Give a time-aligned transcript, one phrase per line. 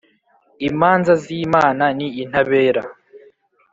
[0.69, 2.81] Imanza z’Imana ni intabera